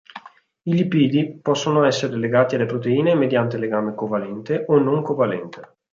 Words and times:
I 0.63 0.73
lipidi 0.73 1.37
possono 1.43 1.83
essere 1.85 2.17
legati 2.17 2.55
alle 2.55 2.65
proteine 2.65 3.13
mediante 3.13 3.59
legame 3.59 3.93
covalente 3.93 4.65
o 4.67 4.79
non 4.79 5.03
covalente. 5.03 5.75